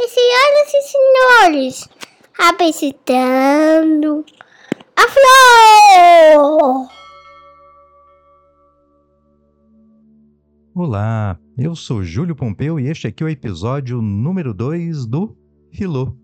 [0.00, 1.88] E senhoras e senhores,
[2.38, 4.24] apresentando
[4.96, 6.88] a flor!
[10.72, 15.36] Olá, eu sou Júlio Pompeu e este aqui é o episódio número 2 do
[15.72, 16.16] Filô,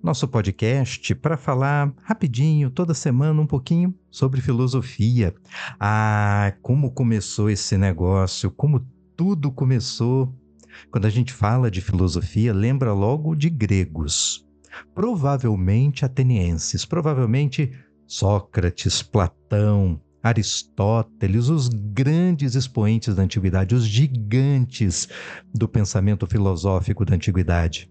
[0.00, 5.34] nosso podcast para falar rapidinho, toda semana, um pouquinho sobre filosofia.
[5.80, 10.32] Ah, como começou esse negócio, como tudo começou.
[10.90, 14.46] Quando a gente fala de filosofia, lembra logo de gregos,
[14.94, 17.72] provavelmente atenienses, provavelmente
[18.06, 25.08] Sócrates, Platão, Aristóteles, os grandes expoentes da antiguidade, os gigantes
[25.54, 27.90] do pensamento filosófico da antiguidade.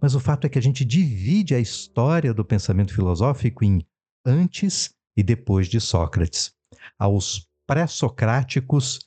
[0.00, 3.82] Mas o fato é que a gente divide a história do pensamento filosófico em
[4.24, 6.52] antes e depois de Sócrates.
[6.98, 9.00] Aos pré-socráticos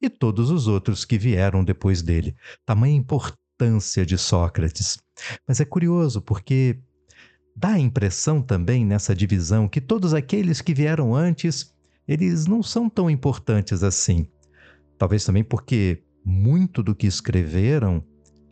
[0.00, 2.34] e todos os outros que vieram depois dele.
[2.64, 4.98] Tamanha importância de Sócrates.
[5.46, 6.78] Mas é curioso porque
[7.54, 11.74] dá a impressão também nessa divisão que todos aqueles que vieram antes,
[12.08, 14.26] eles não são tão importantes assim.
[14.96, 18.02] Talvez também porque muito do que escreveram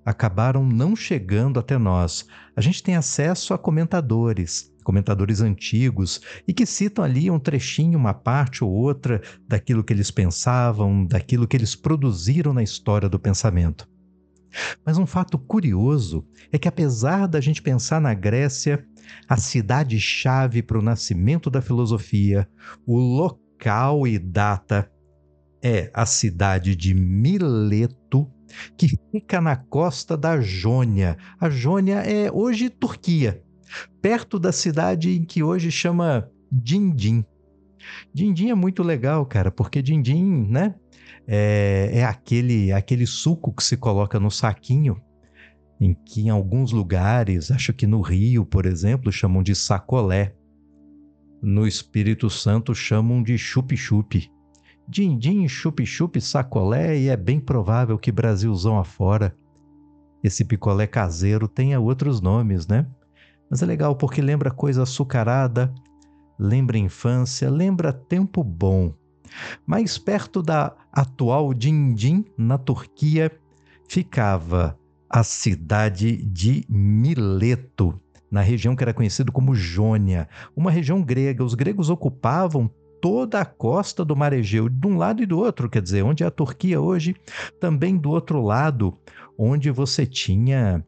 [0.05, 2.27] acabaram não chegando até nós.
[2.57, 8.15] A gente tem acesso a comentadores, comentadores antigos, e que citam ali um trechinho, uma
[8.15, 13.87] parte ou outra daquilo que eles pensavam, daquilo que eles produziram na história do pensamento.
[14.87, 18.83] Mas um fato curioso é que, apesar da gente pensar na Grécia,
[19.29, 22.49] a cidade-chave para o nascimento da filosofia,
[22.87, 24.91] o local e data
[25.63, 28.27] é a cidade de Mileto,
[28.75, 31.19] que fica na costa da Jônia.
[31.39, 33.45] A Jônia é hoje Turquia
[34.01, 37.25] perto da cidade em que hoje chama Dindim.
[38.13, 40.75] Dindim é muito legal, cara, porque Dindim, né?
[41.27, 45.01] É, é, aquele, aquele suco que se coloca no saquinho,
[45.81, 50.35] em que em alguns lugares, acho que no Rio, por exemplo, chamam de sacolé.
[51.41, 54.31] No Espírito Santo chamam de chup-chup.
[54.89, 59.37] Dindim, chup-chup, sacolé, e é bem provável que Brasilzão afora
[60.23, 62.87] esse picolé caseiro tenha outros nomes, né?
[63.51, 65.73] Mas é legal porque lembra coisa açucarada,
[66.39, 68.95] lembra infância, lembra tempo bom.
[69.67, 73.31] Mais perto da atual Dindim, na Turquia,
[73.89, 74.79] ficava
[75.09, 77.99] a cidade de Mileto,
[78.31, 81.43] na região que era conhecida como Jônia, uma região grega.
[81.43, 82.71] Os gregos ocupavam
[83.01, 86.25] toda a costa do Mar Egeu, de um lado e do outro, quer dizer, onde
[86.25, 87.15] é a Turquia hoje,
[87.61, 88.99] também do outro lado,
[89.39, 90.85] onde você tinha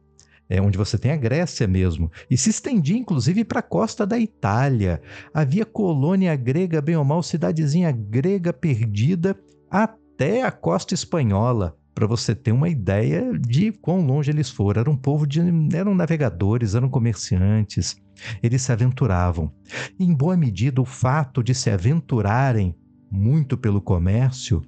[0.51, 4.19] é, onde você tem a Grécia mesmo, e se estendia inclusive para a costa da
[4.19, 5.01] Itália.
[5.33, 9.33] Havia colônia grega, bem ou mal, cidadezinha grega perdida
[9.69, 11.77] até a costa espanhola.
[11.95, 14.81] Para você ter uma ideia de quão longe eles foram.
[14.81, 15.39] Era um povo de.
[15.73, 17.95] eram navegadores, eram comerciantes,
[18.43, 19.49] eles se aventuravam.
[19.97, 22.75] E, em boa medida, o fato de se aventurarem
[23.09, 24.61] muito pelo comércio,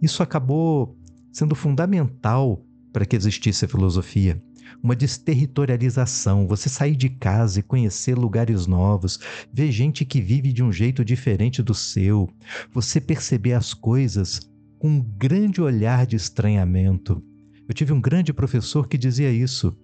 [0.00, 0.94] isso acabou
[1.32, 2.62] sendo fundamental
[2.92, 4.42] para que existisse a filosofia
[4.82, 9.18] uma desterritorialização, você sair de casa e conhecer lugares novos,
[9.52, 12.28] ver gente que vive de um jeito diferente do seu,
[12.72, 14.40] você perceber as coisas
[14.78, 17.22] com um grande olhar de estranhamento.
[17.68, 19.76] Eu tive um grande professor que dizia isso.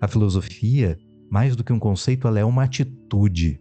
[0.00, 0.98] A filosofia,
[1.30, 3.60] mais do que um conceito, ela é uma atitude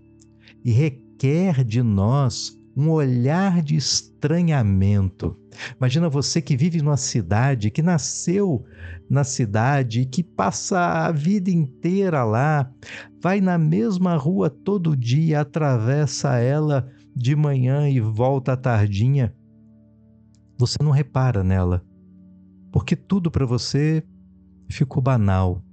[0.63, 5.37] e requer de nós um olhar de estranhamento.
[5.77, 8.65] Imagina você que vive numa cidade, que nasceu
[9.09, 12.69] na cidade, que passa a vida inteira lá,
[13.21, 19.33] vai na mesma rua todo dia, atravessa ela de manhã e volta à tardinha.
[20.57, 21.81] Você não repara nela,
[22.71, 24.03] porque tudo para você
[24.69, 25.63] ficou banal,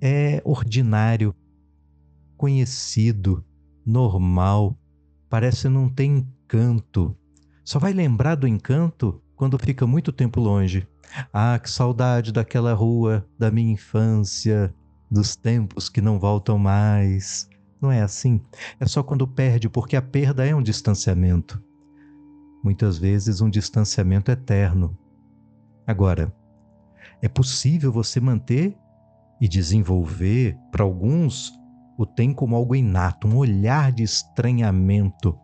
[0.00, 1.34] é ordinário,
[2.36, 3.44] conhecido,
[3.84, 4.78] normal
[5.34, 7.12] parece não ter encanto.
[7.64, 10.86] Só vai lembrar do encanto quando fica muito tempo longe.
[11.32, 14.72] Ah, que saudade daquela rua, da minha infância,
[15.10, 17.48] dos tempos que não voltam mais.
[17.82, 18.40] Não é assim.
[18.78, 21.60] É só quando perde, porque a perda é um distanciamento.
[22.62, 24.96] Muitas vezes um distanciamento eterno.
[25.84, 26.32] Agora,
[27.20, 28.78] é possível você manter
[29.40, 31.52] e desenvolver, para alguns,
[31.96, 35.38] o tem como algo inato, um olhar de estranhamento.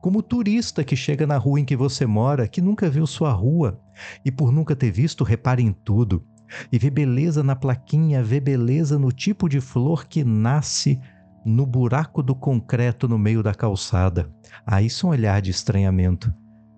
[0.00, 3.32] Como o turista que chega na rua em que você mora, que nunca viu sua
[3.32, 3.80] rua
[4.24, 6.24] e por nunca ter visto, repara em tudo.
[6.70, 11.00] E vê beleza na plaquinha, vê beleza no tipo de flor que nasce
[11.44, 14.30] no buraco do concreto no meio da calçada.
[14.66, 16.32] Ah, isso é um olhar de estranhamento,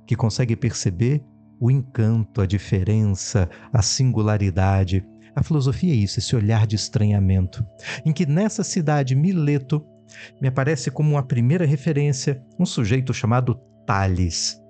[0.07, 1.23] que consegue perceber
[1.61, 5.05] o encanto, a diferença, a singularidade.
[5.35, 7.65] A filosofia é isso, esse olhar de estranhamento,
[8.05, 9.85] em que nessa cidade Mileto
[10.41, 14.61] me aparece como uma primeira referência um sujeito chamado Tales.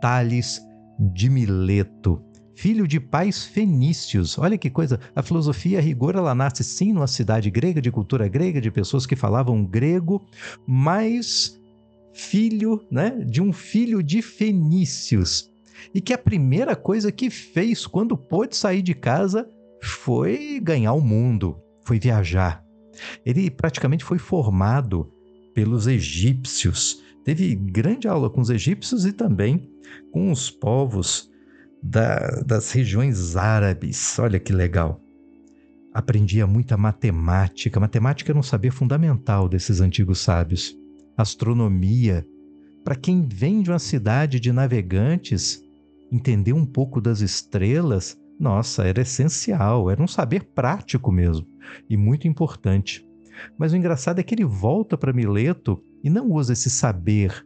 [0.00, 0.60] Tales
[0.98, 2.22] de Mileto,
[2.54, 4.38] filho de pais fenícios.
[4.38, 8.28] Olha que coisa, a filosofia a rigor ela nasce sim numa cidade grega, de cultura
[8.28, 10.24] grega, de pessoas que falavam grego,
[10.66, 11.58] mas
[12.12, 15.50] filho, né, de um filho de fenícios.
[15.92, 19.46] E que a primeira coisa que fez quando pôde sair de casa
[19.86, 22.64] foi ganhar o mundo, foi viajar.
[23.24, 25.10] Ele praticamente foi formado
[25.54, 27.02] pelos egípcios.
[27.24, 29.70] Teve grande aula com os egípcios e também
[30.12, 31.30] com os povos
[31.82, 34.18] da, das regiões árabes.
[34.18, 35.00] Olha que legal.
[35.92, 37.78] Aprendia muita matemática.
[37.78, 40.76] Matemática era um saber fundamental desses antigos sábios.
[41.16, 42.26] Astronomia.
[42.82, 45.62] Para quem vem de uma cidade de navegantes,
[46.10, 51.46] entender um pouco das estrelas, nossa, era essencial, era um saber prático mesmo
[51.88, 53.06] e muito importante.
[53.58, 57.44] Mas o engraçado é que ele volta para Mileto e não usa esse saber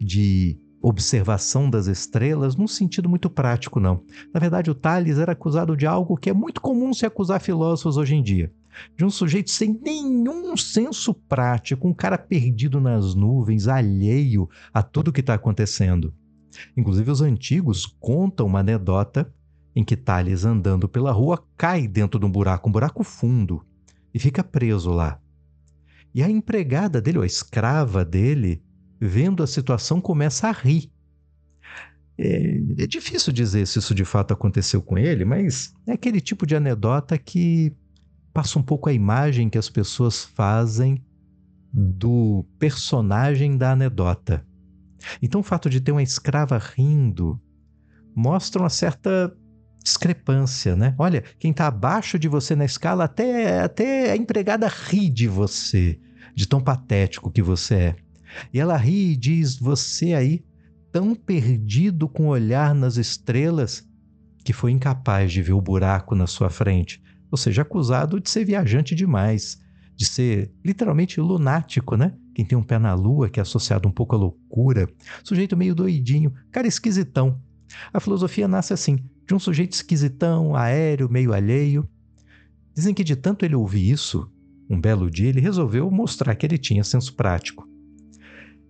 [0.00, 4.04] de observação das estrelas num sentido muito prático, não.
[4.32, 7.96] Na verdade, o Tales era acusado de algo que é muito comum se acusar filósofos
[7.96, 8.52] hoje em dia.
[8.96, 15.08] De um sujeito sem nenhum senso prático, um cara perdido nas nuvens, alheio a tudo
[15.08, 16.14] o que está acontecendo.
[16.76, 19.32] Inclusive, os antigos contam uma anedota
[19.76, 23.62] em que Tales, andando pela rua, cai dentro de um buraco, um buraco fundo,
[24.14, 25.20] e fica preso lá.
[26.14, 28.62] E a empregada dele, ou a escrava dele,
[28.98, 30.90] vendo a situação, começa a rir.
[32.16, 36.46] É, é, difícil dizer se isso de fato aconteceu com ele, mas é aquele tipo
[36.46, 37.76] de anedota que
[38.32, 41.04] passa um pouco a imagem que as pessoas fazem
[41.70, 44.46] do personagem da anedota.
[45.20, 47.38] Então, o fato de ter uma escrava rindo
[48.14, 49.36] mostra uma certa
[49.86, 50.96] discrepância, né?
[50.98, 56.00] Olha, quem está abaixo de você na escala, até, até a empregada ri de você,
[56.34, 57.96] de tão patético que você é.
[58.52, 60.44] E ela ri e diz: Você aí,
[60.90, 63.88] tão perdido com o olhar nas estrelas,
[64.44, 67.00] que foi incapaz de ver o buraco na sua frente.
[67.30, 69.60] Ou seja, acusado de ser viajante demais,
[69.94, 72.12] de ser literalmente lunático, né?
[72.34, 74.88] Quem tem um pé na lua, que é associado um pouco à loucura,
[75.22, 77.40] sujeito meio doidinho, cara esquisitão.
[77.92, 81.88] A filosofia nasce assim, de um sujeito esquisitão, aéreo, meio alheio.
[82.74, 84.30] Dizem que de tanto ele ouvir isso,
[84.68, 87.68] um belo dia ele resolveu mostrar que ele tinha senso prático.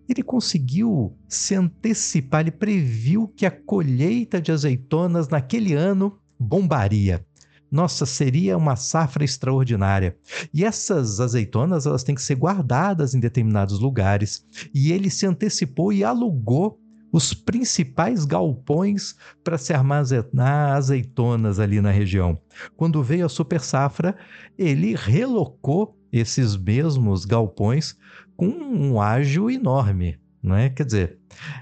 [0.09, 7.27] Ele conseguiu se antecipar, ele previu que a colheita de azeitonas naquele ano bombaria
[7.71, 10.17] nossa, seria uma safra extraordinária.
[10.55, 14.45] E essas azeitonas, elas têm que ser guardadas em determinados lugares.
[14.73, 16.81] E ele se antecipou e alugou
[17.13, 22.39] os principais galpões para se armazenar azeitonas ali na região.
[22.77, 24.17] Quando veio a super safra,
[24.59, 27.97] ele relocou esses mesmos galpões
[28.37, 30.19] com um ágio enorme.
[30.43, 30.71] Né?
[30.71, 31.19] Quer dizer,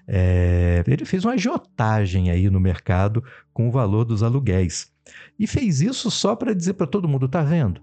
[0.07, 4.93] é, ele fez uma agiotagem aí no mercado com o valor dos aluguéis.
[5.39, 7.81] E fez isso só para dizer para todo mundo: tá vendo?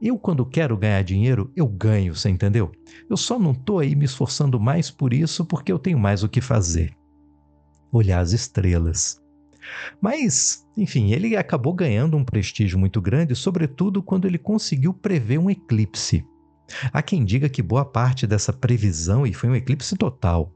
[0.00, 2.72] Eu, quando quero ganhar dinheiro, eu ganho, você entendeu?
[3.08, 6.28] Eu só não estou aí me esforçando mais por isso porque eu tenho mais o
[6.28, 6.92] que fazer.
[7.92, 9.20] Olhar as estrelas.
[10.00, 15.50] Mas, enfim, ele acabou ganhando um prestígio muito grande, sobretudo quando ele conseguiu prever um
[15.50, 16.26] eclipse.
[16.92, 20.52] Há quem diga que boa parte dessa previsão, e foi um eclipse total,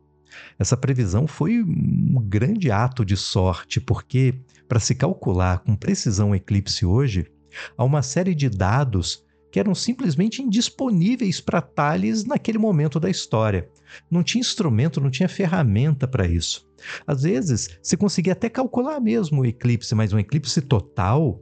[0.59, 4.35] essa previsão foi um grande ato de sorte, porque
[4.69, 7.27] para se calcular com precisão o eclipse hoje,
[7.77, 9.25] há uma série de dados
[9.57, 13.67] que eram simplesmente indisponíveis para Thales naquele momento da história.
[14.11, 16.69] Não tinha instrumento, não tinha ferramenta para isso.
[17.07, 21.41] Às vezes, você conseguia até calcular mesmo o eclipse, mas um eclipse total,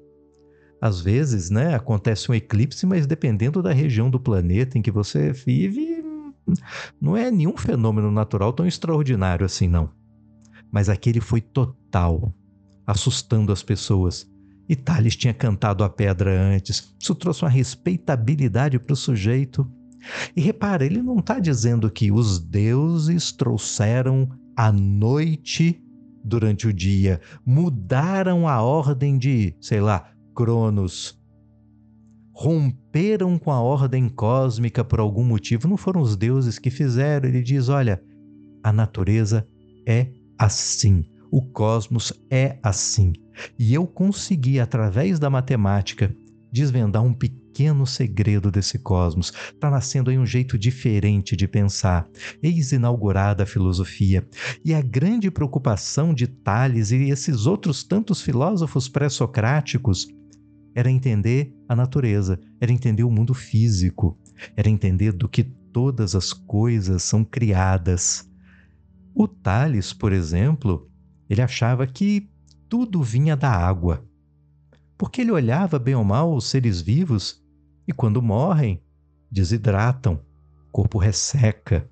[0.80, 5.32] às vezes, né, acontece um eclipse, mas dependendo da região do planeta em que você
[5.32, 6.00] vive,
[7.00, 9.90] não é nenhum fenômeno natural tão extraordinário assim, não.
[10.70, 12.32] Mas aquele foi total
[12.86, 14.32] assustando as pessoas.
[14.68, 16.94] E Thales tinha cantado a pedra antes.
[16.98, 19.70] Isso trouxe uma respeitabilidade para o sujeito.
[20.36, 25.82] E repara, ele não está dizendo que os deuses trouxeram a noite
[26.24, 31.18] durante o dia, mudaram a ordem de, sei lá, Cronos,
[32.32, 35.68] romperam com a ordem cósmica por algum motivo.
[35.68, 37.28] Não foram os deuses que fizeram.
[37.28, 38.02] Ele diz: olha,
[38.62, 39.46] a natureza
[39.86, 41.04] é assim.
[41.30, 43.12] O cosmos é assim.
[43.58, 46.14] E eu consegui, através da matemática,
[46.52, 49.32] desvendar um pequeno segredo desse cosmos.
[49.52, 52.08] Está nascendo aí um jeito diferente de pensar.
[52.40, 54.24] Eis inaugurada a filosofia.
[54.64, 60.06] E a grande preocupação de Tales e esses outros tantos filósofos pré-socráticos
[60.74, 64.18] era entender a natureza, era entender o mundo físico,
[64.56, 68.28] era entender do que todas as coisas são criadas.
[69.12, 70.88] O Tales, por exemplo,
[71.28, 72.28] ele achava que
[72.68, 74.04] tudo vinha da água.
[74.96, 77.42] Porque ele olhava bem ou mal os seres vivos
[77.86, 78.82] e quando morrem,
[79.30, 80.20] desidratam,
[80.68, 81.88] o corpo resseca.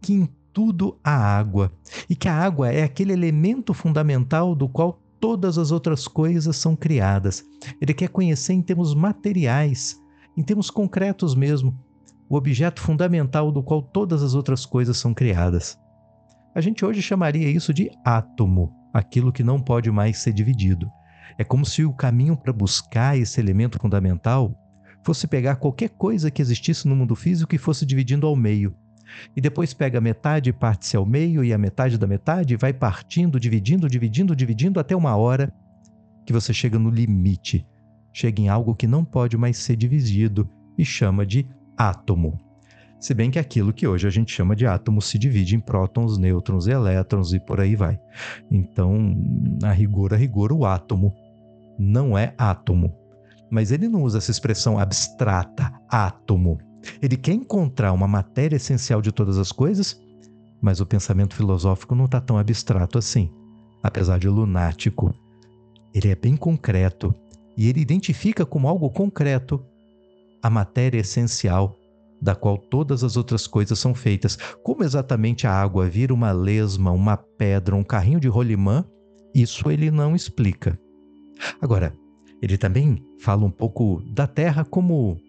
[0.00, 1.72] Que em tudo há água
[2.08, 6.76] e que a água é aquele elemento fundamental do qual todas as outras coisas são
[6.76, 7.44] criadas.
[7.80, 10.00] Ele quer conhecer em termos materiais,
[10.36, 11.76] em termos concretos mesmo,
[12.28, 15.78] o objeto fundamental do qual todas as outras coisas são criadas.
[16.54, 20.88] A gente hoje chamaria isso de átomo, aquilo que não pode mais ser dividido.
[21.36, 24.54] É como se o caminho para buscar esse elemento fundamental
[25.02, 28.72] fosse pegar qualquer coisa que existisse no mundo físico e fosse dividindo ao meio.
[29.36, 33.38] E depois pega metade e parte-se ao meio, e a metade da metade vai partindo,
[33.38, 35.52] dividindo, dividindo, dividindo, até uma hora
[36.24, 37.66] que você chega no limite,
[38.12, 40.48] chega em algo que não pode mais ser dividido
[40.78, 41.46] e chama de
[41.76, 42.38] átomo.
[43.04, 46.16] Se bem que aquilo que hoje a gente chama de átomo se divide em prótons,
[46.16, 48.00] nêutrons e elétrons e por aí vai.
[48.50, 49.14] Então,
[49.62, 51.14] a rigor, a rigor, o átomo
[51.78, 52.96] não é átomo.
[53.50, 56.56] Mas ele não usa essa expressão abstrata, átomo.
[57.02, 60.00] Ele quer encontrar uma matéria essencial de todas as coisas,
[60.58, 63.30] mas o pensamento filosófico não está tão abstrato assim.
[63.82, 65.14] Apesar de lunático,
[65.92, 67.14] ele é bem concreto
[67.54, 69.62] e ele identifica como algo concreto
[70.42, 71.78] a matéria essencial
[72.24, 74.38] da qual todas as outras coisas são feitas.
[74.62, 78.82] Como exatamente a água vira uma lesma, uma pedra, um carrinho de rolimã,
[79.34, 80.80] isso ele não explica.
[81.60, 81.94] Agora,
[82.40, 85.20] ele também fala um pouco da Terra como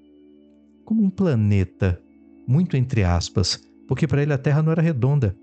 [0.86, 2.02] como um planeta,
[2.48, 5.36] muito entre aspas, porque para ele a Terra não era redonda.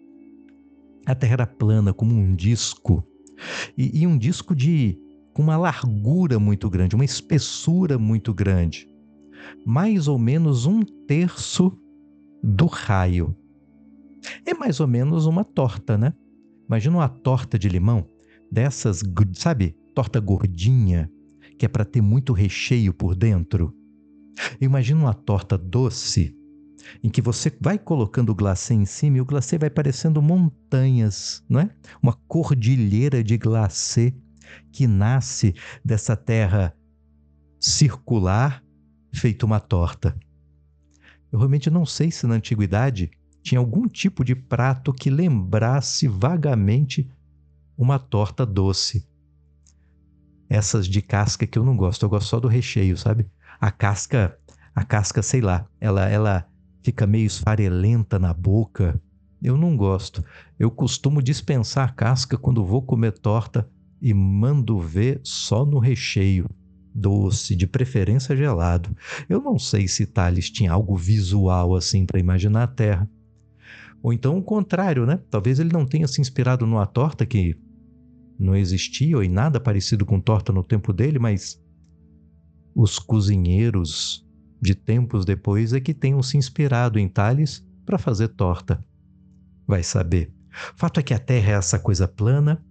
[1.04, 3.04] A Terra era plana, como um disco.
[3.76, 4.96] E, e um disco de
[5.34, 8.91] com uma largura muito grande, uma espessura muito grande
[9.64, 11.72] mais ou menos um terço
[12.42, 13.36] do raio.
[14.46, 16.12] É mais ou menos uma torta, né?
[16.66, 18.08] Imagina uma torta de limão,
[18.50, 19.02] dessas,
[19.34, 21.10] sabe, torta gordinha,
[21.58, 23.74] que é para ter muito recheio por dentro.
[24.60, 26.34] Imagina uma torta doce,
[27.02, 31.44] em que você vai colocando o glacê em cima e o glacê vai parecendo montanhas,
[31.48, 31.70] não é?
[32.02, 34.14] Uma cordilheira de glacê
[34.72, 36.74] que nasce dessa terra
[37.60, 38.62] circular
[39.12, 40.16] feito uma torta.
[41.30, 43.10] Eu realmente não sei se na antiguidade
[43.42, 47.10] tinha algum tipo de prato que lembrasse vagamente
[47.76, 49.06] uma torta doce.
[50.48, 53.26] Essas de casca que eu não gosto, eu gosto só do recheio, sabe?
[53.60, 54.38] A casca,
[54.74, 56.46] a casca, sei lá, ela ela
[56.82, 59.00] fica meio esfarelenta na boca.
[59.42, 60.24] Eu não gosto.
[60.58, 63.68] Eu costumo dispensar a casca quando vou comer torta
[64.00, 66.48] e mando ver só no recheio
[66.94, 68.94] doce, de preferência gelado.
[69.28, 73.08] Eu não sei se Thales tinha algo visual assim para imaginar a Terra.
[74.02, 75.20] Ou então o contrário, né?
[75.30, 77.56] Talvez ele não tenha se inspirado numa torta que
[78.38, 81.62] não existia ou em nada parecido com torta no tempo dele, mas
[82.74, 84.26] os cozinheiros
[84.60, 88.84] de tempos depois é que tenham se inspirado em Thales para fazer torta.
[89.66, 90.32] Vai saber.
[90.76, 92.64] Fato é que a Terra é essa coisa plana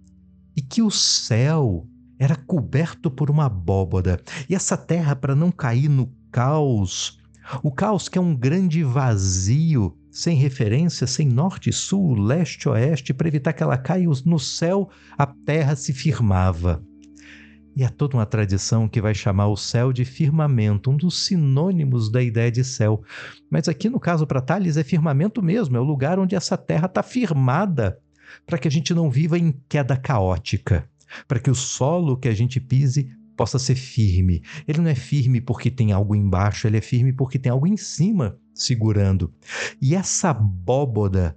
[0.56, 1.86] e que o céu
[2.22, 4.20] era coberto por uma abóboda.
[4.48, 7.18] E essa terra, para não cair no caos,
[7.62, 13.26] o caos que é um grande vazio, sem referência, sem norte, sul, leste, oeste, para
[13.26, 14.88] evitar que ela caia no céu,
[15.18, 16.80] a terra se firmava.
[17.74, 22.08] E há toda uma tradição que vai chamar o céu de firmamento, um dos sinônimos
[22.08, 23.02] da ideia de céu.
[23.50, 26.86] Mas aqui no caso para Tales é firmamento mesmo, é o lugar onde essa terra
[26.86, 27.98] está firmada,
[28.46, 30.88] para que a gente não viva em queda caótica
[31.26, 34.42] para que o solo que a gente pise possa ser firme.
[34.66, 37.76] Ele não é firme porque tem algo embaixo, ele é firme porque tem algo em
[37.76, 39.32] cima segurando.
[39.80, 41.36] E essa abóboda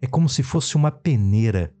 [0.00, 1.72] é como se fosse uma peneira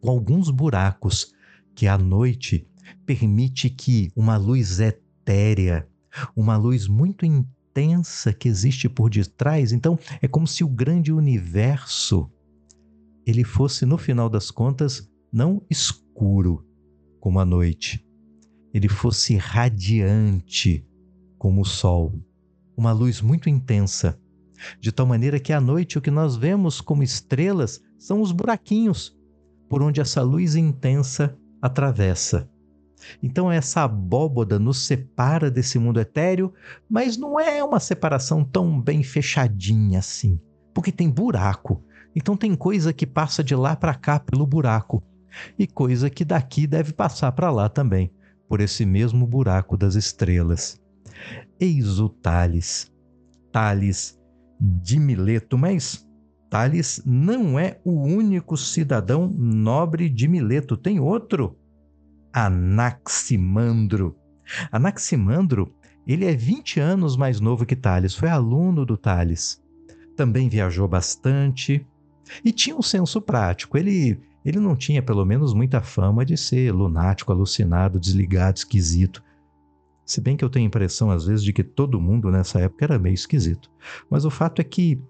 [0.00, 1.32] com alguns buracos
[1.74, 2.66] que à noite
[3.06, 5.88] permite que uma luz etérea,
[6.34, 12.30] uma luz muito intensa que existe por detrás, então é como se o grande universo
[13.26, 16.64] ele fosse no final das contas não escuro
[17.20, 18.06] como a noite,
[18.72, 20.86] ele fosse radiante
[21.38, 22.14] como o sol,
[22.76, 24.18] uma luz muito intensa,
[24.80, 29.16] de tal maneira que à noite o que nós vemos como estrelas são os buraquinhos
[29.68, 32.48] por onde essa luz intensa atravessa.
[33.22, 36.52] Então essa abóboda nos separa desse mundo etéreo,
[36.88, 40.40] mas não é uma separação tão bem fechadinha assim,
[40.74, 41.84] porque tem buraco.
[42.16, 45.02] Então tem coisa que passa de lá para cá pelo buraco
[45.58, 48.12] e coisa que daqui deve passar para lá também,
[48.48, 50.80] por esse mesmo buraco das estrelas.
[51.60, 52.92] Eis o Tales,
[53.52, 54.18] Tales
[54.60, 56.06] de Mileto, mas
[56.50, 61.58] Tales não é o único cidadão nobre de Mileto, tem outro,
[62.32, 64.16] Anaximandro.
[64.72, 65.74] Anaximandro,
[66.06, 69.62] ele é 20 anos mais novo que Tales, foi aluno do Tales.
[70.16, 71.86] Também viajou bastante
[72.44, 73.76] e tinha um senso prático.
[73.76, 79.22] Ele, ele não tinha, pelo menos, muita fama de ser lunático, alucinado, desligado, esquisito.
[80.04, 82.84] Se bem que eu tenho a impressão, às vezes, de que todo mundo nessa época
[82.84, 83.70] era meio esquisito.
[84.08, 85.00] Mas o fato é que,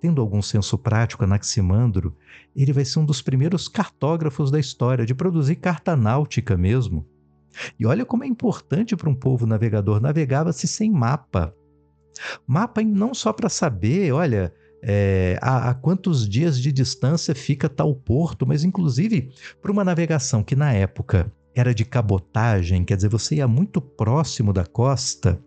[0.00, 2.14] tendo algum senso prático, Anaximandro,
[2.54, 7.04] ele vai ser um dos primeiros cartógrafos da história, de produzir carta náutica mesmo.
[7.78, 11.54] E olha como é importante para um povo navegador, navegava-se sem mapa.
[12.46, 14.54] Mapa não só para saber, olha,
[14.86, 20.42] é, a, a, quantos dias de distância fica tal porto, mas inclusive para uma navegação
[20.42, 25.40] que na época era de cabotagem, quer dizer, você ia muito próximo da costa.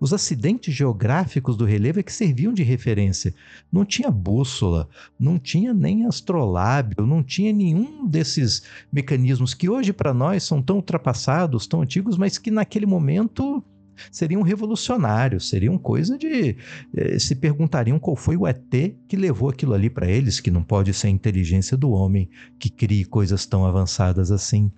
[0.00, 3.34] Os acidentes geográficos do relevo é que serviam de referência.
[3.70, 10.12] Não tinha bússola, não tinha nem astrolábio, não tinha nenhum desses mecanismos que hoje para
[10.12, 13.62] nós são tão ultrapassados, tão antigos, mas que naquele momento
[14.10, 16.56] seriam revolucionários, seriam coisa de.
[16.94, 20.62] Eh, se perguntariam qual foi o ET que levou aquilo ali para eles, que não
[20.62, 22.28] pode ser a inteligência do homem
[22.58, 24.70] que crie coisas tão avançadas assim.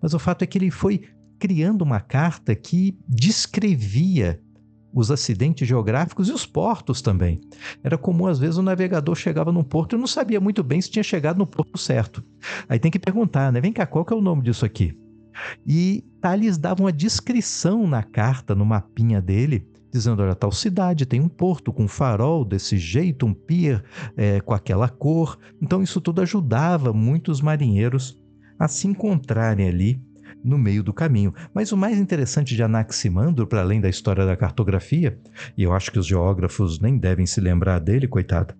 [0.00, 1.02] Mas o fato é que ele foi
[1.38, 4.40] criando uma carta que descrevia
[4.94, 7.40] os acidentes geográficos e os portos também.
[7.82, 10.90] Era comum, às vezes, o navegador chegava num porto e não sabia muito bem se
[10.90, 12.22] tinha chegado no porto certo.
[12.68, 13.60] Aí tem que perguntar, né?
[13.60, 14.96] Vem cá, qual que é o nome disso aqui?
[15.66, 21.20] E Thales dava uma descrição na carta, no mapinha dele, dizendo: olha, tal cidade tem
[21.20, 23.82] um porto com farol desse jeito, um pier
[24.16, 25.38] é, com aquela cor.
[25.60, 28.18] Então, isso tudo ajudava muitos marinheiros
[28.58, 30.00] a se encontrarem ali
[30.42, 31.34] no meio do caminho.
[31.54, 35.18] Mas o mais interessante de Anaximandro, para além da história da cartografia,
[35.56, 38.54] e eu acho que os geógrafos nem devem se lembrar dele, coitado,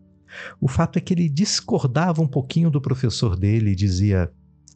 [0.61, 4.31] o fato é que ele discordava um pouquinho do professor dele e dizia: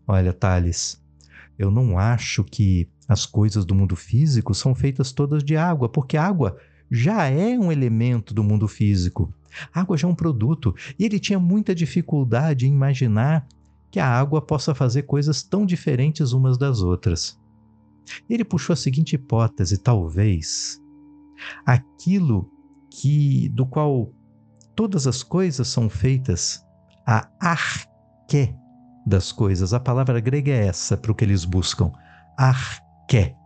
[0.07, 1.03] Olha, Thales,
[1.59, 6.17] eu não acho que as coisas do mundo físico são feitas todas de água, porque
[6.17, 6.57] água
[6.91, 9.33] já é um elemento do mundo físico.
[9.73, 10.75] Água já é um produto.
[10.99, 13.47] E ele tinha muita dificuldade em imaginar
[13.91, 17.39] que a água possa fazer coisas tão diferentes umas das outras.
[18.29, 20.81] Ele puxou a seguinte hipótese: talvez
[21.65, 22.51] aquilo
[22.91, 24.13] que do qual
[24.75, 26.65] todas as coisas são feitas,
[27.07, 28.55] a arqué
[29.07, 29.73] das coisas.
[29.73, 31.93] A palavra grega é essa para o que eles buscam:
[32.37, 33.37] arqué.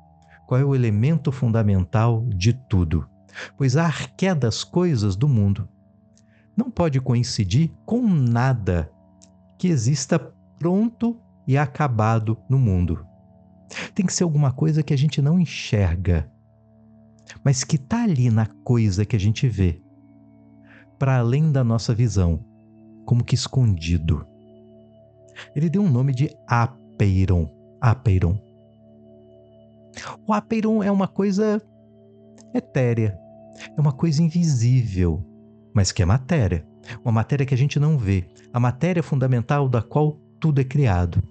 [0.46, 3.06] Qual é o elemento fundamental de tudo?
[3.56, 5.68] Pois a arqué das coisas do mundo
[6.56, 8.90] não pode coincidir com nada
[9.56, 10.18] que exista
[10.58, 13.06] pronto e acabado no mundo.
[13.94, 16.28] Tem que ser alguma coisa que a gente não enxerga,
[17.44, 19.80] mas que está ali na coisa que a gente vê,
[20.98, 22.44] para além da nossa visão,
[23.06, 24.26] como que escondido
[25.54, 27.48] ele deu um nome de Apeiron.
[27.80, 28.38] Apeiron.
[30.26, 31.60] O Apeiron é uma coisa
[32.54, 33.18] etérea,
[33.76, 35.24] é uma coisa invisível,
[35.74, 36.66] mas que é matéria.
[37.04, 41.22] Uma matéria que a gente não vê, a matéria fundamental da qual tudo é criado.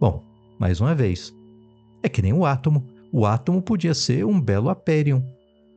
[0.00, 0.22] Bom,
[0.58, 1.32] mais uma vez,
[2.02, 2.86] é que nem o átomo.
[3.12, 5.20] O átomo podia ser um belo aperion,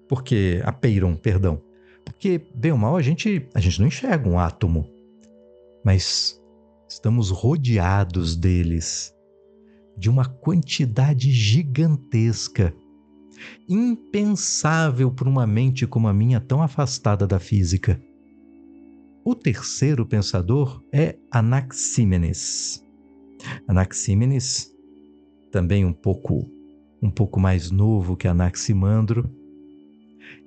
[0.10, 1.62] porque apeiron, perdão.
[2.04, 4.86] Porque bem ou mal a gente a gente não enxerga um átomo,
[5.86, 6.40] mas
[6.91, 9.15] estamos rodeados deles,
[9.97, 12.75] de uma quantidade gigantesca,
[13.67, 17.99] impensável para uma mente como a minha, tão afastada da física.
[19.23, 22.84] O terceiro pensador é Anaxímenes.
[23.67, 24.69] Anaxímenes,
[25.49, 26.45] também um pouco
[27.01, 29.27] um pouco mais novo que Anaximandro,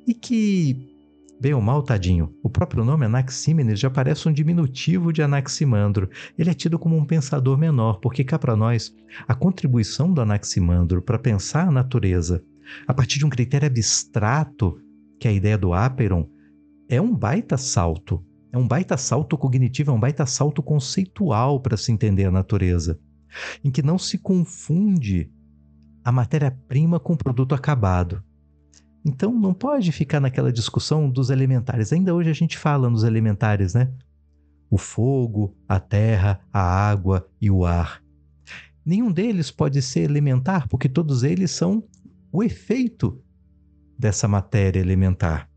[0.07, 0.94] e que
[1.45, 6.09] Bem ou mal, tadinho, o próprio nome Anaxímenes já parece um diminutivo de Anaximandro.
[6.39, 8.95] Ele é tido como um pensador menor, porque cá para nós,
[9.29, 12.43] a contribuição do Anaximandro para pensar a natureza
[12.87, 14.81] a partir de um critério abstrato,
[15.21, 16.27] que é a ideia do Aperon,
[16.89, 18.25] é um baita salto.
[18.51, 22.99] É um baita salto cognitivo, é um baita salto conceitual para se entender a natureza,
[23.63, 25.31] em que não se confunde
[26.03, 28.25] a matéria-prima com o produto acabado.
[29.05, 31.93] Então não pode ficar naquela discussão dos elementares.
[31.93, 33.93] Ainda hoje a gente fala nos elementares, né?
[34.71, 38.03] O fogo, a terra, a água e o ar.
[38.85, 41.85] Nenhum deles pode ser elementar, porque todos eles são
[42.33, 43.23] o efeito
[43.99, 45.51] dessa matéria elementar.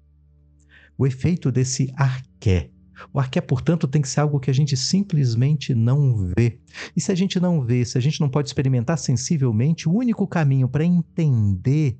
[0.97, 2.69] O efeito desse arqué.
[3.13, 6.59] O arqué, portanto, tem que ser algo que a gente simplesmente não vê.
[6.95, 10.27] E se a gente não vê, se a gente não pode experimentar sensivelmente, o único
[10.27, 11.97] caminho para entender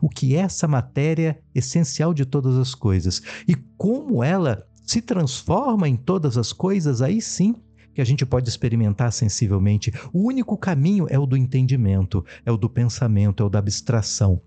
[0.00, 5.88] o que é essa matéria essencial de todas as coisas e como ela se transforma
[5.88, 7.54] em todas as coisas, aí sim
[7.94, 9.92] que a gente pode experimentar sensivelmente.
[10.12, 14.40] O único caminho é o do entendimento, é o do pensamento, é o da abstração.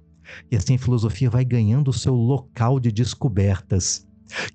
[0.49, 4.07] E assim a filosofia vai ganhando o seu local de descobertas,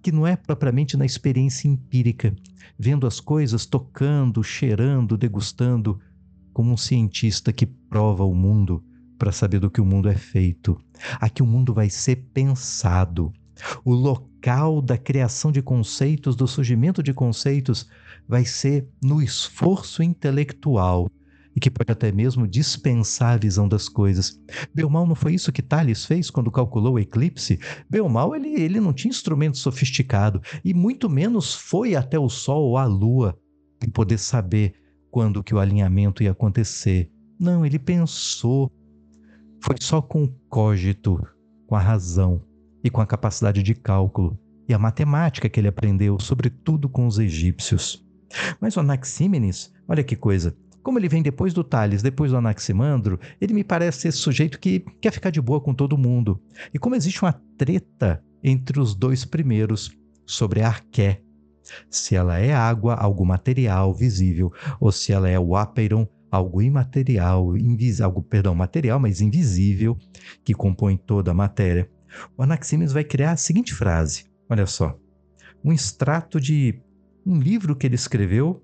[0.02, 2.34] que não é propriamente na experiência empírica,
[2.78, 6.00] vendo as coisas, tocando, cheirando, degustando,
[6.52, 8.82] como um cientista que prova o mundo
[9.18, 10.80] para saber do que o mundo é feito.
[11.20, 13.32] Aqui o mundo vai ser pensado.
[13.84, 17.88] O local da criação de conceitos, do surgimento de conceitos,
[18.26, 21.10] vai ser no esforço intelectual
[21.56, 24.40] e que pode até mesmo dispensar a visão das coisas.
[24.72, 27.58] Belmal não foi isso que Thales fez quando calculou o eclipse?
[27.90, 32.78] Belmal ele, ele não tinha instrumento sofisticado e muito menos foi até o Sol ou
[32.78, 33.36] a Lua
[33.80, 34.74] para poder saber
[35.10, 37.10] quando que o alinhamento ia acontecer.
[37.38, 38.70] Não, ele pensou.
[39.60, 41.20] Foi só com o cogito,
[41.66, 42.42] com a razão
[42.82, 47.18] e com a capacidade de cálculo e a matemática que ele aprendeu, sobretudo com os
[47.18, 48.04] egípcios.
[48.60, 53.18] Mas o Anaxímenes, olha que coisa, como ele vem depois do Tales, depois do Anaximandro,
[53.40, 56.40] ele me parece esse sujeito que quer ficar de boa com todo mundo.
[56.72, 59.90] E como existe uma treta entre os dois primeiros
[60.26, 61.22] sobre a arqué,
[61.90, 67.54] se ela é água, algo material, visível, ou se ela é o apeiron, algo imaterial,
[68.02, 69.96] algo, perdão, material, mas invisível,
[70.44, 71.90] que compõe toda a matéria.
[72.36, 74.98] O Anaximenes vai criar a seguinte frase: olha só,
[75.64, 76.80] um extrato de
[77.26, 78.62] um livro que ele escreveu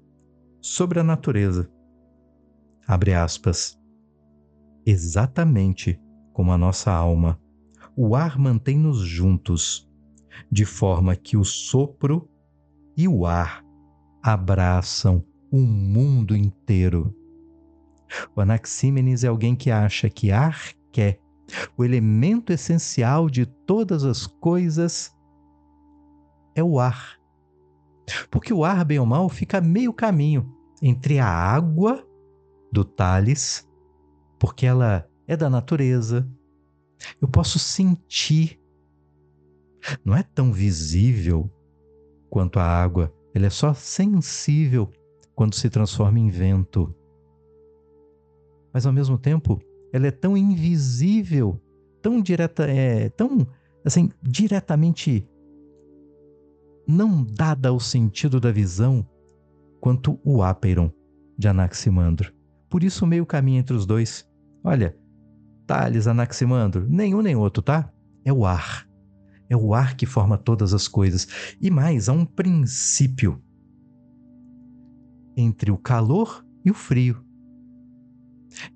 [0.61, 1.71] sobre a natureza.
[2.87, 3.79] Abre aspas.
[4.87, 6.01] Exatamente
[6.33, 7.41] como a nossa alma,
[7.97, 9.89] o ar mantém-nos juntos,
[10.51, 12.29] de forma que o sopro
[12.97, 13.65] e o ar
[14.23, 17.15] abraçam o mundo inteiro.
[18.35, 21.21] O Anaxímenes é alguém que acha que ar quer
[21.77, 25.15] o elemento essencial de todas as coisas
[26.55, 27.19] é o ar.
[28.31, 32.07] Porque o ar, bem ou mal, fica meio caminho entre a água
[32.71, 33.69] do Tales,
[34.39, 36.29] porque ela é da natureza.
[37.21, 38.61] Eu posso sentir.
[40.05, 41.51] Não é tão visível
[42.31, 44.91] quanto a água, ela é só sensível
[45.35, 46.95] quando se transforma em vento.
[48.75, 51.61] Mas ao mesmo tempo, ela é tão invisível,
[52.03, 53.47] tão direta, é, tão
[53.85, 55.29] assim, diretamente
[56.87, 59.09] não dada ao sentido da visão
[59.81, 60.91] quanto o Apeiron
[61.39, 62.35] de Anaximandro.
[62.69, 64.29] Por isso meio caminho entre os dois.
[64.65, 64.97] Olha,
[65.67, 67.93] Tales, Anaximandro, nenhum nem outro, tá?
[68.25, 68.89] É o ar.
[69.49, 71.57] É o ar que forma todas as coisas.
[71.61, 73.41] E mais, há um princípio
[75.37, 77.24] entre o calor e o frio,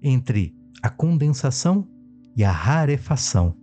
[0.02, 1.86] entre a condensação
[2.36, 3.56] e a rarefação.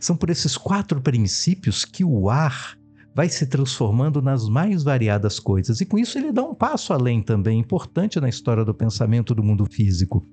[0.00, 2.78] São por esses quatro princípios que o ar
[3.14, 7.20] vai se transformando nas mais variadas coisas, e com isso ele dá um passo além
[7.20, 10.24] também, importante na história do pensamento do mundo físico.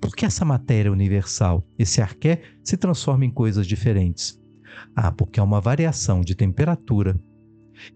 [0.00, 4.40] Porque essa matéria universal, esse arqué, se transforma em coisas diferentes?
[4.94, 7.20] Ah, porque há uma variação de temperatura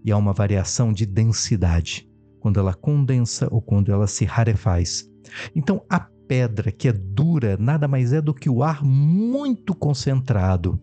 [0.05, 2.09] e há uma variação de densidade,
[2.41, 5.09] quando ela condensa ou quando ela se rarefaz.
[5.55, 10.81] Então, a pedra que é dura nada mais é do que o ar muito concentrado.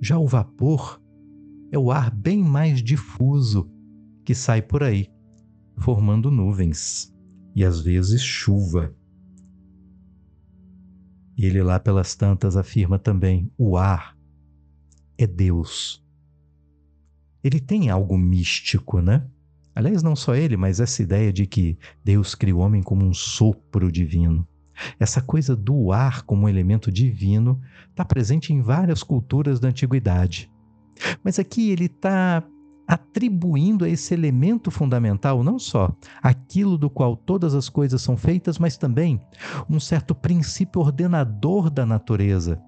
[0.00, 1.00] Já o vapor
[1.70, 3.70] é o ar bem mais difuso
[4.24, 5.08] que sai por aí,
[5.76, 7.12] formando nuvens
[7.54, 8.94] e às vezes chuva.
[11.36, 14.16] E ele lá pelas tantas afirma também: o ar
[15.16, 16.04] é Deus.
[17.42, 19.28] Ele tem algo místico, né?
[19.78, 23.14] Aliás, não só ele, mas essa ideia de que Deus cria o homem como um
[23.14, 24.44] sopro divino.
[24.98, 30.50] Essa coisa do ar como um elemento divino está presente em várias culturas da antiguidade.
[31.22, 32.42] Mas aqui ele está
[32.88, 38.58] atribuindo a esse elemento fundamental não só aquilo do qual todas as coisas são feitas,
[38.58, 39.20] mas também
[39.70, 42.60] um certo princípio ordenador da natureza,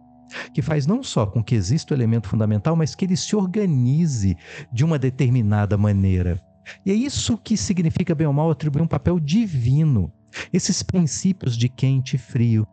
[0.54, 4.36] que faz não só com que exista o elemento fundamental, mas que ele se organize
[4.72, 6.40] de uma determinada maneira.
[6.84, 10.12] E é isso que significa, bem ou mal, atribuir um papel divino.
[10.52, 12.66] Esses princípios de quente e frio,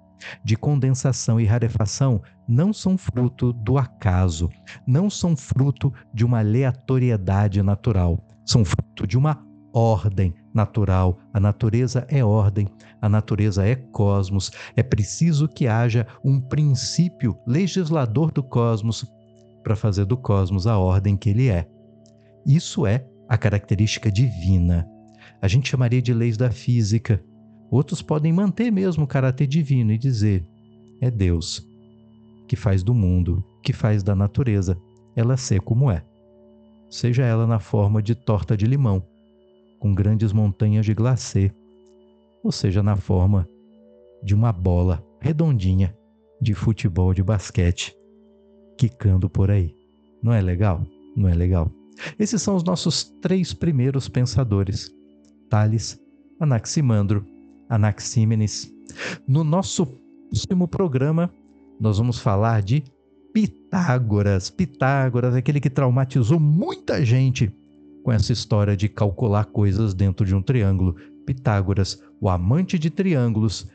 [0.44, 4.50] de condensação e rarefação não são fruto do acaso,
[4.86, 11.20] não são fruto de uma aleatoriedade natural, são fruto de uma ordem natural.
[11.34, 12.68] A natureza é ordem,
[13.02, 14.52] a natureza é cosmos.
[14.76, 19.06] É preciso que haja um princípio legislador do cosmos
[19.64, 21.68] para fazer do cosmos a ordem que ele é.
[22.46, 24.88] Isso é a característica divina.
[25.42, 27.24] A gente chamaria de leis da física.
[27.70, 30.46] Outros podem manter mesmo o caráter divino e dizer:
[31.02, 31.68] é Deus
[32.48, 34.80] que faz do mundo, que faz da natureza,
[35.16, 36.04] ela ser como é.
[36.90, 39.04] Seja ela na forma de torta de limão,
[39.80, 41.52] com grandes montanhas de glacê,
[42.42, 43.46] ou seja na forma
[44.24, 45.96] de uma bola redondinha
[46.42, 47.94] de futebol de basquete
[48.78, 49.76] quicando por aí.
[50.24, 50.82] Não é legal?
[51.16, 51.70] Não é legal?
[52.20, 54.92] Esses são os nossos três primeiros pensadores:
[55.50, 56.00] Tales,
[56.40, 57.26] Anaximandro,
[57.70, 58.72] Anaxímenes.
[59.28, 59.86] No nosso
[60.30, 61.32] próximo programa,
[61.80, 62.84] nós vamos falar de
[63.34, 64.50] Pitágoras.
[64.50, 67.54] Pitágoras, aquele que traumatizou muita gente
[68.04, 70.96] com essa história de calcular coisas dentro de um triângulo.
[71.26, 73.68] Pitágoras, o amante de triângulos.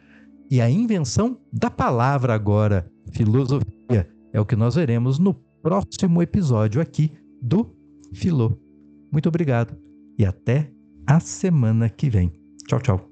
[0.51, 6.81] E a invenção da palavra agora, filosofia, é o que nós veremos no próximo episódio
[6.81, 7.65] aqui do
[8.13, 8.59] Filô.
[9.11, 9.77] Muito obrigado
[10.19, 10.73] e até
[11.07, 12.33] a semana que vem.
[12.67, 13.12] Tchau, tchau.